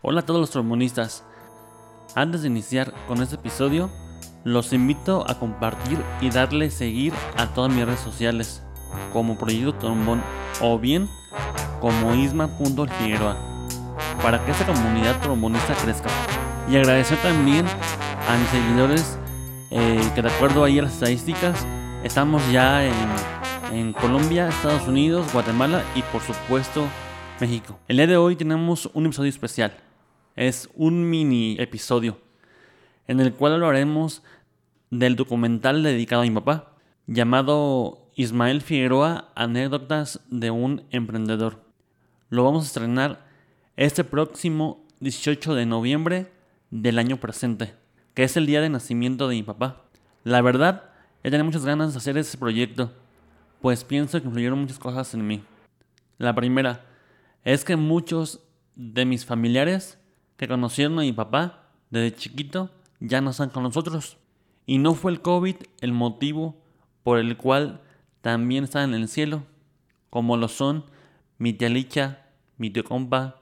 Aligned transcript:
Hola 0.00 0.20
a 0.20 0.24
todos 0.24 0.38
los 0.38 0.50
trombonistas. 0.50 1.24
Antes 2.14 2.42
de 2.42 2.46
iniciar 2.46 2.94
con 3.08 3.20
este 3.20 3.34
episodio, 3.34 3.90
los 4.44 4.72
invito 4.72 5.28
a 5.28 5.40
compartir 5.40 5.98
y 6.20 6.30
darle 6.30 6.70
seguir 6.70 7.12
a 7.36 7.48
todas 7.48 7.74
mis 7.74 7.84
redes 7.84 7.98
sociales, 7.98 8.62
como 9.12 9.36
Proyecto 9.36 9.74
Trombón 9.74 10.22
o 10.60 10.78
bien 10.78 11.08
como 11.80 12.14
isma.figueroa, 12.14 13.36
para 14.22 14.44
que 14.44 14.52
esta 14.52 14.66
comunidad 14.66 15.20
trombonista 15.20 15.74
crezca. 15.74 16.10
Y 16.70 16.76
agradecer 16.76 17.18
también 17.18 17.66
a 17.66 18.36
mis 18.36 18.48
seguidores 18.50 19.18
eh, 19.72 20.00
que 20.14 20.22
de 20.22 20.30
acuerdo 20.30 20.62
ahí 20.62 20.78
a 20.78 20.82
las 20.82 20.92
estadísticas, 20.92 21.66
estamos 22.04 22.40
ya 22.52 22.84
en, 22.84 22.94
en 23.72 23.92
Colombia, 23.94 24.48
Estados 24.48 24.86
Unidos, 24.86 25.26
Guatemala 25.32 25.82
y 25.96 26.02
por 26.02 26.22
supuesto 26.22 26.84
México. 27.40 27.80
El 27.88 27.96
día 27.96 28.06
de 28.06 28.16
hoy 28.16 28.36
tenemos 28.36 28.88
un 28.94 29.06
episodio 29.06 29.30
especial. 29.30 29.87
Es 30.38 30.70
un 30.76 31.10
mini 31.10 31.56
episodio 31.58 32.16
en 33.08 33.18
el 33.18 33.34
cual 33.34 33.54
hablaremos 33.54 34.22
del 34.88 35.16
documental 35.16 35.82
dedicado 35.82 36.22
a 36.22 36.26
mi 36.26 36.30
papá, 36.30 36.76
llamado 37.08 38.08
Ismael 38.14 38.62
Figueroa, 38.62 39.32
Anécdotas 39.34 40.20
de 40.30 40.52
un 40.52 40.84
Emprendedor. 40.90 41.64
Lo 42.30 42.44
vamos 42.44 42.62
a 42.62 42.66
estrenar 42.68 43.26
este 43.76 44.04
próximo 44.04 44.86
18 45.00 45.56
de 45.56 45.66
noviembre 45.66 46.30
del 46.70 47.00
año 47.00 47.16
presente, 47.16 47.74
que 48.14 48.22
es 48.22 48.36
el 48.36 48.46
día 48.46 48.60
de 48.60 48.68
nacimiento 48.68 49.26
de 49.26 49.34
mi 49.34 49.42
papá. 49.42 49.86
La 50.22 50.40
verdad, 50.40 50.84
ya 51.24 51.32
tenía 51.32 51.42
muchas 51.42 51.64
ganas 51.64 51.94
de 51.94 51.98
hacer 51.98 52.16
ese 52.16 52.38
proyecto, 52.38 52.92
pues 53.60 53.82
pienso 53.82 54.20
que 54.20 54.28
influyeron 54.28 54.60
muchas 54.60 54.78
cosas 54.78 55.12
en 55.14 55.26
mí. 55.26 55.42
La 56.16 56.32
primera 56.36 56.86
es 57.42 57.64
que 57.64 57.74
muchos 57.74 58.44
de 58.76 59.04
mis 59.04 59.26
familiares 59.26 59.98
que 60.38 60.48
conocieron 60.48 60.98
a 60.98 61.02
mi 61.02 61.12
papá 61.12 61.64
desde 61.90 62.16
chiquito 62.16 62.70
ya 63.00 63.20
no 63.20 63.30
están 63.30 63.50
con 63.50 63.64
nosotros. 63.64 64.16
Y 64.64 64.78
no 64.78 64.94
fue 64.94 65.12
el 65.12 65.20
COVID 65.20 65.56
el 65.80 65.92
motivo 65.92 66.56
por 67.02 67.18
el 67.18 67.36
cual 67.36 67.82
también 68.22 68.64
están 68.64 68.94
en 68.94 69.02
el 69.02 69.08
cielo, 69.08 69.42
como 70.10 70.36
lo 70.36 70.48
son 70.48 70.84
mi 71.38 71.52
tía 71.52 71.68
Licha, 71.68 72.26
mi 72.56 72.70
tío 72.70 72.84
compa, 72.84 73.40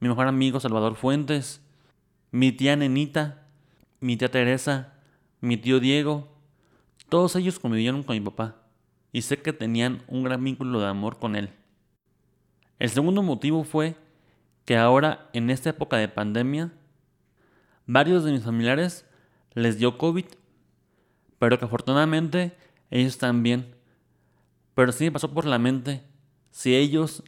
mi 0.00 0.08
mejor 0.08 0.26
amigo 0.26 0.60
Salvador 0.60 0.96
Fuentes, 0.96 1.60
mi 2.30 2.52
tía 2.52 2.76
Nenita, 2.76 3.46
mi 4.00 4.16
tía 4.16 4.30
Teresa, 4.30 4.94
mi 5.40 5.56
tío 5.56 5.80
Diego. 5.80 6.28
Todos 7.08 7.36
ellos 7.36 7.58
convivieron 7.58 8.02
con 8.02 8.16
mi 8.16 8.20
papá 8.20 8.56
y 9.12 9.22
sé 9.22 9.40
que 9.40 9.52
tenían 9.52 10.02
un 10.08 10.24
gran 10.24 10.42
vínculo 10.42 10.80
de 10.80 10.88
amor 10.88 11.18
con 11.18 11.36
él. 11.36 11.50
El 12.78 12.90
segundo 12.90 13.22
motivo 13.22 13.64
fue 13.64 13.96
que 14.64 14.76
ahora, 14.76 15.28
en 15.32 15.50
esta 15.50 15.70
época 15.70 15.96
de 15.96 16.08
pandemia, 16.08 16.72
varios 17.86 18.24
de 18.24 18.32
mis 18.32 18.44
familiares 18.44 19.06
les 19.52 19.78
dio 19.78 19.98
COVID, 19.98 20.24
pero 21.38 21.58
que 21.58 21.64
afortunadamente 21.64 22.56
ellos 22.90 23.18
bien. 23.42 23.74
Pero 24.74 24.92
sí 24.92 25.04
me 25.04 25.12
pasó 25.12 25.32
por 25.32 25.44
la 25.44 25.58
mente, 25.58 26.02
si 26.50 26.74
ellos 26.74 27.22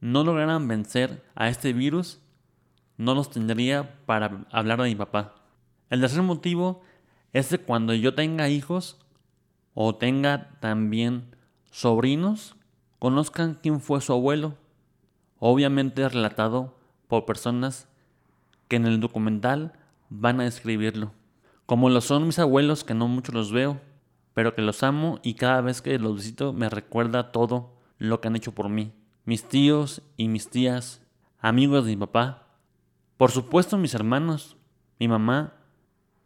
no 0.00 0.24
lograran 0.24 0.68
vencer 0.68 1.24
a 1.34 1.48
este 1.48 1.72
virus, 1.72 2.20
no 2.96 3.14
los 3.14 3.30
tendría 3.30 4.04
para 4.04 4.44
hablar 4.50 4.82
de 4.82 4.88
mi 4.88 4.94
papá. 4.94 5.34
El 5.90 6.00
tercer 6.00 6.22
motivo 6.22 6.82
es 7.32 7.48
que 7.48 7.58
cuando 7.58 7.94
yo 7.94 8.14
tenga 8.14 8.48
hijos 8.48 8.98
o 9.74 9.94
tenga 9.94 10.58
también 10.60 11.34
sobrinos, 11.70 12.56
conozcan 12.98 13.58
quién 13.62 13.80
fue 13.80 14.00
su 14.00 14.12
abuelo, 14.12 14.56
obviamente 15.44 16.08
relatado 16.08 16.72
por 17.08 17.24
personas 17.24 17.88
que 18.68 18.76
en 18.76 18.86
el 18.86 19.00
documental 19.00 19.72
van 20.08 20.40
a 20.40 20.44
describirlo, 20.44 21.10
como 21.66 21.90
lo 21.90 22.00
son 22.00 22.28
mis 22.28 22.38
abuelos 22.38 22.84
que 22.84 22.94
no 22.94 23.08
mucho 23.08 23.32
los 23.32 23.50
veo, 23.50 23.80
pero 24.34 24.54
que 24.54 24.62
los 24.62 24.84
amo 24.84 25.18
y 25.24 25.34
cada 25.34 25.60
vez 25.60 25.82
que 25.82 25.98
los 25.98 26.14
visito 26.14 26.52
me 26.52 26.70
recuerda 26.70 27.32
todo 27.32 27.74
lo 27.98 28.20
que 28.20 28.28
han 28.28 28.36
hecho 28.36 28.52
por 28.52 28.68
mí, 28.68 28.92
mis 29.24 29.42
tíos 29.42 30.02
y 30.16 30.28
mis 30.28 30.48
tías, 30.48 31.02
amigos 31.40 31.86
de 31.86 31.90
mi 31.90 31.96
papá, 31.96 32.46
por 33.16 33.32
supuesto 33.32 33.76
mis 33.78 33.94
hermanos, 33.94 34.56
mi 35.00 35.08
mamá 35.08 35.54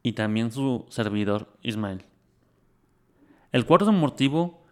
y 0.03 0.13
también 0.13 0.53
su 0.53 0.85
servidor 0.91 1.57
Ismael. 1.63 2.05
El 3.51 3.65
cuarto 3.65 3.91
motivo 3.93 4.63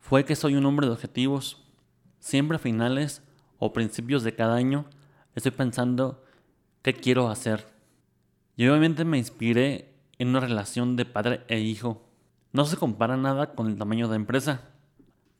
fue 0.00 0.24
que 0.24 0.36
soy 0.36 0.54
un 0.54 0.64
hombre 0.64 0.86
de 0.86 0.94
objetivos. 0.94 1.62
Siempre 2.18 2.58
finales 2.58 3.22
o 3.64 3.72
principios 3.72 4.22
de 4.24 4.34
cada 4.34 4.56
año 4.56 4.84
estoy 5.34 5.50
pensando 5.50 6.22
qué 6.82 6.92
quiero 6.92 7.30
hacer. 7.30 7.66
Y 8.56 8.68
obviamente 8.68 9.06
me 9.06 9.16
inspiré 9.16 9.94
en 10.18 10.28
una 10.28 10.40
relación 10.40 10.96
de 10.96 11.06
padre 11.06 11.44
e 11.48 11.60
hijo. 11.60 12.06
No 12.52 12.66
se 12.66 12.76
compara 12.76 13.16
nada 13.16 13.54
con 13.54 13.68
el 13.68 13.78
tamaño 13.78 14.08
de 14.08 14.16
empresa, 14.16 14.68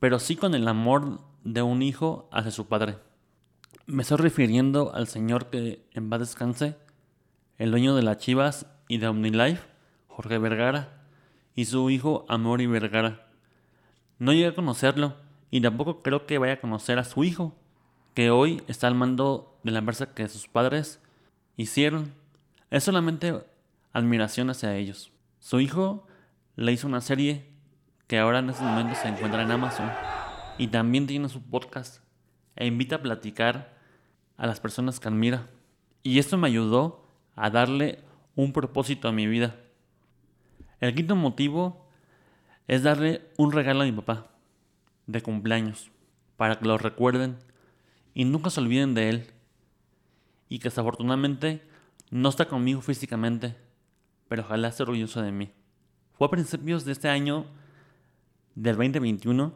pero 0.01 0.19
sí 0.19 0.37
con 0.37 0.55
el 0.55 0.67
amor 0.69 1.21
de 1.45 1.61
un 1.61 1.83
hijo 1.83 2.31
hacia 2.33 2.51
su 2.51 2.67
padre. 2.67 2.97
Me 3.85 4.03
estoy 4.03 4.17
refiriendo 4.17 4.95
al 4.95 5.07
señor 5.07 5.51
que 5.51 5.87
en 5.93 6.09
paz 6.09 6.21
descanse, 6.21 6.79
el 7.59 7.73
dueño 7.73 7.95
de 7.95 8.05
las 8.05 8.17
Chivas 8.17 8.67
y 8.89 8.97
de 8.97 9.09
OmniLife, 9.09 9.69
Jorge 10.09 10.39
Vergara, 10.39 11.05
y 11.55 11.67
su 11.67 11.91
hijo 11.91 12.25
Amori 12.31 12.67
Vergara. 12.67 13.29
No 14.19 14.33
llegué 14.33 14.47
a 14.47 14.55
conocerlo 14.55 15.15
y 15.51 15.61
tampoco 15.61 16.03
creo 16.03 16.25
que 16.25 16.39
vaya 16.39 16.55
a 16.55 16.61
conocer 16.63 16.99
a 16.99 17.05
su 17.05 17.23
hijo, 17.23 17.55
que 18.15 18.31
hoy 18.31 18.63
está 18.69 18.87
al 18.87 18.95
mando 18.95 19.59
de 19.65 19.73
la 19.73 19.81
empresa 19.81 20.15
que 20.15 20.29
sus 20.29 20.49
padres 20.49 21.01
hicieron. 21.57 22.15
Es 22.71 22.85
solamente 22.85 23.45
admiración 23.93 24.51
hacia 24.51 24.77
ellos. 24.77 25.13
Su 25.41 25.61
hijo 25.61 26.07
le 26.57 26.73
hizo 26.73 26.87
una 26.87 27.01
serie 27.01 27.45
que 28.07 28.19
ahora 28.19 28.39
en 28.39 28.51
estos 28.51 28.65
momentos 28.65 28.99
se 28.99 29.09
encuentra 29.09 29.43
en 29.43 29.51
Amazon 29.51 29.91
y 30.59 30.69
también 30.69 31.07
tiene 31.07 31.29
su 31.29 31.43
podcast 31.43 32.03
e 32.57 32.67
invita 32.67 32.97
a 32.97 33.03
platicar 33.03 33.75
a 34.37 34.47
las 34.47 34.61
personas 34.61 35.01
que 35.01 35.09
admira. 35.09 35.49
Y 36.03 36.19
esto 36.19 36.39
me 36.39 36.49
ayudó 36.49 37.09
a 37.35 37.51
darle 37.51 38.01
un 38.37 38.53
propósito 38.53 39.09
a 39.09 39.13
mi 39.13 39.27
vida. 39.27 39.57
El 40.81 40.95
quinto 40.95 41.17
motivo 41.17 41.89
es 42.69 42.83
darle 42.83 43.23
un 43.37 43.53
regalo 43.53 43.83
a 43.83 43.85
mi 43.85 43.93
papá 43.93 44.29
de 45.07 45.21
cumpleaños 45.21 45.91
para 46.37 46.59
que 46.59 46.67
lo 46.67 46.79
recuerden 46.79 47.39
y 48.15 48.25
nunca 48.25 48.51
se 48.51 48.61
olviden 48.61 48.95
de 48.95 49.09
él. 49.11 49.31
Y 50.49 50.59
que 50.59 50.69
desafortunadamente 50.69 51.63
no 52.11 52.29
está 52.29 52.47
conmigo 52.47 52.81
físicamente, 52.81 53.57
pero 54.29 54.43
ojalá 54.43 54.69
esté 54.69 54.85
orgulloso 54.85 55.21
de 55.21 55.33
mí. 55.33 55.51
Fue 56.13 56.29
a 56.29 56.31
principios 56.31 56.85
de 56.85 56.93
este 56.93 57.09
año 57.09 57.47
del 58.55 58.77
2021 58.77 59.53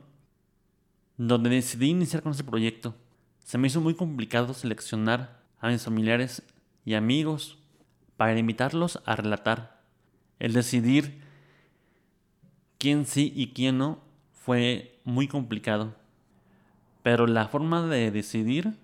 donde 1.17 1.51
decidí 1.51 1.91
iniciar 1.91 2.23
con 2.23 2.33
este 2.33 2.45
proyecto. 2.45 2.95
Se 3.45 3.59
me 3.59 3.67
hizo 3.67 3.81
muy 3.81 3.95
complicado 3.95 4.55
seleccionar 4.55 5.43
a 5.61 5.69
mis 5.69 5.85
familiares 5.85 6.43
y 6.85 6.95
amigos 6.95 7.59
para 8.17 8.39
invitarlos 8.39 9.01
a 9.05 9.17
relatar. 9.17 9.83
El 10.39 10.53
decidir 10.53 11.21
quién 12.79 13.05
sí 13.05 13.33
y 13.35 13.49
quién 13.49 13.79
no 13.79 14.01
fue 14.33 15.01
muy 15.05 15.27
complicado. 15.29 15.95
Pero 17.03 17.27
la 17.27 17.49
forma 17.49 17.87
de 17.87 18.11
decidir 18.11 18.77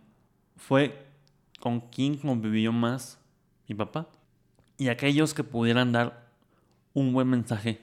fue 0.57 1.07
con 1.61 1.81
quién 1.81 2.17
convivió 2.17 2.73
más 2.73 3.19
mi 3.69 3.75
papá 3.75 4.09
y 4.79 4.89
aquellos 4.89 5.35
que 5.35 5.45
pudieran 5.45 5.93
dar 5.93 6.29
un 6.93 7.13
buen 7.13 7.29
mensaje. 7.29 7.81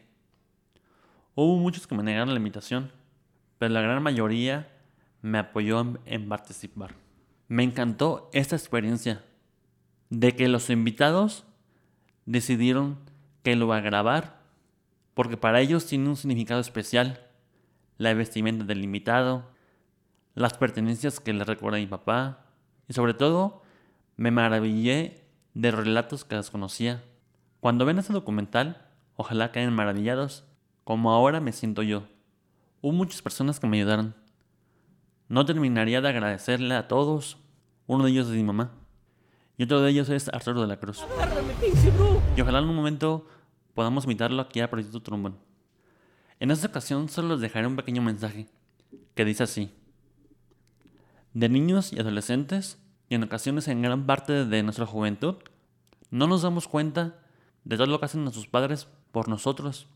Hubo 1.35 1.57
muchos 1.57 1.87
que 1.87 1.95
me 1.95 2.03
negaron 2.03 2.33
la 2.33 2.39
invitación, 2.39 2.91
pero 3.57 3.73
la 3.73 3.81
gran 3.81 4.01
mayoría 4.03 4.69
me 5.21 5.37
apoyó 5.37 5.85
en, 6.05 6.29
participar. 6.29 6.95
Me 7.47 7.63
encantó 7.63 8.29
esta 8.33 8.55
experiencia 8.55 9.23
de 10.09 10.35
que 10.35 10.47
los 10.47 10.69
invitados 10.69 11.45
decidieron 12.25 12.97
que 13.43 13.55
lo 13.55 13.67
va 13.67 13.77
a 13.77 13.81
grabar 13.81 14.41
porque 15.13 15.37
para 15.37 15.61
ellos 15.61 15.85
tiene 15.85 16.09
un 16.09 16.15
significado 16.15 16.61
especial. 16.61 17.27
La 17.97 18.13
vestimenta 18.13 18.65
del 18.65 18.83
invitado, 18.83 19.45
las 20.35 20.57
pertenencias 20.57 21.19
que 21.19 21.33
le 21.33 21.43
recuerda 21.43 21.77
a 21.77 21.81
mi 21.81 21.87
papá, 21.87 22.45
y 22.87 22.93
sobre 22.93 23.13
todo 23.13 23.61
me 24.17 24.31
maravillé 24.31 25.25
de 25.53 25.71
relatos 25.71 26.25
que 26.25 26.35
desconocía. 26.35 27.03
Cuando 27.59 27.85
ven 27.85 27.99
este 27.99 28.13
documental, 28.13 28.87
ojalá 29.15 29.51
queden 29.51 29.73
maravillados, 29.73 30.45
como 30.83 31.11
ahora 31.11 31.39
me 31.39 31.51
siento 31.51 31.83
yo. 31.83 32.07
Hubo 32.81 32.93
muchas 32.93 33.21
personas 33.21 33.59
que 33.59 33.67
me 33.67 33.77
ayudaron. 33.77 34.15
No 35.27 35.45
terminaría 35.45 36.01
de 36.01 36.09
agradecerle 36.09 36.75
a 36.75 36.87
todos. 36.87 37.37
Uno 37.87 38.05
de 38.05 38.11
ellos 38.11 38.27
es 38.27 38.33
mi 38.33 38.43
mamá. 38.43 38.71
Y 39.57 39.63
otro 39.63 39.81
de 39.81 39.91
ellos 39.91 40.09
es 40.09 40.27
Arturo 40.29 40.61
de 40.61 40.67
la 40.67 40.79
Cruz. 40.79 41.05
Y 42.35 42.41
ojalá 42.41 42.59
en 42.59 42.65
un 42.69 42.75
momento 42.75 43.27
podamos 43.73 44.05
invitarlo 44.05 44.41
aquí 44.41 44.59
a 44.59 44.69
Proyecto 44.69 45.01
Trombón. 45.01 45.37
En 46.39 46.49
esta 46.49 46.67
ocasión 46.67 47.07
solo 47.07 47.29
les 47.35 47.41
dejaré 47.41 47.67
un 47.67 47.75
pequeño 47.75 48.01
mensaje 48.01 48.47
que 49.13 49.25
dice 49.25 49.43
así. 49.43 49.71
De 51.33 51.47
niños 51.47 51.93
y 51.93 51.99
adolescentes 51.99 52.77
y 53.07 53.15
en 53.15 53.23
ocasiones 53.23 53.67
en 53.67 53.81
gran 53.81 54.05
parte 54.05 54.45
de 54.45 54.63
nuestra 54.63 54.85
juventud 54.85 55.35
no 56.09 56.27
nos 56.27 56.41
damos 56.41 56.67
cuenta 56.67 57.15
de 57.63 57.77
todo 57.77 57.87
lo 57.87 57.99
que 57.99 58.05
hacen 58.05 58.23
nuestros 58.23 58.47
padres 58.47 58.87
por 59.11 59.29
nosotros. 59.29 59.87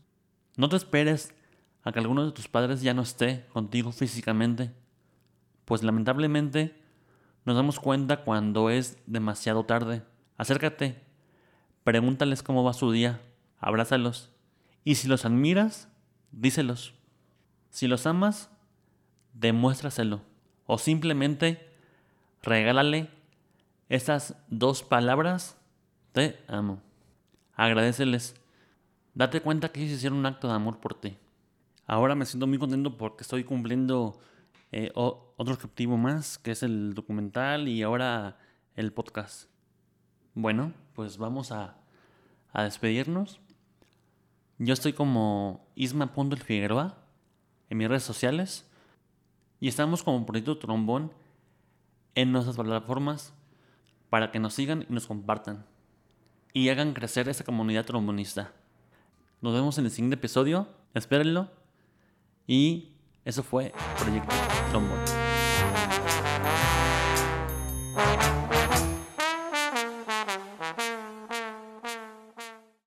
No 0.56 0.68
te 0.68 0.76
esperes 0.76 1.34
a 1.82 1.92
que 1.92 1.98
alguno 1.98 2.24
de 2.24 2.32
tus 2.32 2.48
padres 2.48 2.80
ya 2.80 2.94
no 2.94 3.02
esté 3.02 3.46
contigo 3.52 3.92
físicamente, 3.92 4.72
pues 5.66 5.82
lamentablemente 5.82 6.74
nos 7.44 7.54
damos 7.54 7.78
cuenta 7.78 8.24
cuando 8.24 8.70
es 8.70 8.98
demasiado 9.06 9.64
tarde. 9.64 10.02
Acércate, 10.38 11.02
pregúntales 11.84 12.42
cómo 12.42 12.64
va 12.64 12.72
su 12.72 12.90
día, 12.90 13.20
abrázalos, 13.58 14.30
y 14.84 14.94
si 14.94 15.06
los 15.06 15.24
admiras, 15.24 15.88
díselos. 16.32 16.94
Si 17.70 17.88
los 17.88 18.06
amas, 18.06 18.50
demuéstraselo, 19.34 20.22
o 20.66 20.78
simplemente 20.78 21.68
regálale 22.42 23.10
esas 23.88 24.36
dos 24.48 24.82
palabras, 24.82 25.56
te 26.12 26.38
amo. 26.48 26.80
Agradeceles. 27.54 28.34
Date 29.14 29.40
cuenta 29.40 29.70
que 29.70 29.80
ellos 29.80 29.96
hicieron 29.96 30.18
un 30.18 30.26
acto 30.26 30.48
de 30.48 30.54
amor 30.54 30.78
por 30.78 30.94
ti. 30.94 31.16
Ahora 31.86 32.14
me 32.14 32.26
siento 32.26 32.46
muy 32.46 32.58
contento 32.58 32.96
porque 32.96 33.22
estoy 33.22 33.44
cumpliendo 33.44 34.20
eh, 34.72 34.90
otro 34.94 35.54
objetivo 35.54 35.96
más, 35.96 36.36
que 36.38 36.50
es 36.50 36.62
el 36.62 36.94
documental 36.94 37.68
y 37.68 37.82
ahora 37.82 38.38
el 38.74 38.92
podcast. 38.92 39.48
Bueno, 40.34 40.72
pues 40.94 41.16
vamos 41.16 41.52
a, 41.52 41.76
a 42.52 42.64
despedirnos. 42.64 43.40
Yo 44.58 44.74
estoy 44.74 44.92
como 44.92 45.66
Isma.elfigueroa 45.76 46.98
en 47.70 47.78
mis 47.78 47.88
redes 47.88 48.02
sociales 48.02 48.65
y 49.60 49.68
estamos 49.68 50.02
como 50.02 50.26
Proyecto 50.26 50.58
Trombón 50.58 51.12
en 52.14 52.32
nuestras 52.32 52.56
plataformas 52.56 53.32
para 54.10 54.30
que 54.30 54.38
nos 54.38 54.54
sigan 54.54 54.86
y 54.88 54.92
nos 54.92 55.06
compartan 55.06 55.64
y 56.52 56.68
hagan 56.70 56.94
crecer 56.94 57.28
esta 57.28 57.44
comunidad 57.44 57.84
trombonista. 57.84 58.52
Nos 59.42 59.52
vemos 59.52 59.76
en 59.78 59.84
el 59.84 59.90
siguiente 59.90 60.14
episodio, 60.14 60.68
espérenlo 60.94 61.50
y 62.46 62.92
eso 63.24 63.42
fue 63.42 63.72
Proyecto 63.98 64.34
Trombón. 64.70 65.15